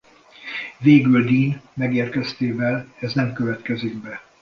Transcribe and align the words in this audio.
Végül 0.77 1.23
Dean 1.23 1.61
megérkeztével 1.73 2.93
ez 2.99 3.13
nem 3.13 3.33
következik 3.33 3.97
be. 3.97 4.21